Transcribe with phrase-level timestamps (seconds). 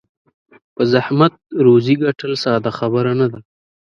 [0.75, 1.33] په زحمت
[1.65, 3.39] روزي ګټل ساده خبره نه ده.